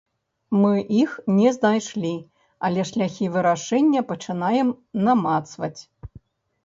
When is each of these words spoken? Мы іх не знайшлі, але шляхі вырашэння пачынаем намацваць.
Мы 0.61 0.71
іх 1.01 1.11
не 1.39 1.49
знайшлі, 1.57 2.13
але 2.69 2.87
шляхі 2.93 3.25
вырашэння 3.37 4.01
пачынаем 4.13 4.73
намацваць. 5.09 5.77